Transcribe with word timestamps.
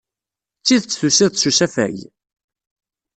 D 0.59 0.63
tidet 0.65 0.97
tusiḍ-d 0.99 1.35
s 1.41 1.43
usafag? 1.49 1.97